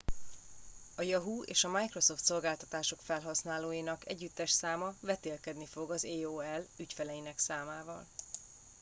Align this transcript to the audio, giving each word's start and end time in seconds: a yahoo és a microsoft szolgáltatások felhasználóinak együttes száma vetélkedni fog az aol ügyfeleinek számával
a 0.95 1.01
yahoo 1.03 1.41
és 1.43 1.63
a 1.63 1.69
microsoft 1.69 2.23
szolgáltatások 2.23 2.99
felhasználóinak 3.01 4.07
együttes 4.07 4.51
száma 4.51 4.93
vetélkedni 5.01 5.65
fog 5.65 5.91
az 5.91 6.05
aol 6.05 6.65
ügyfeleinek 6.77 7.39
számával 7.39 8.07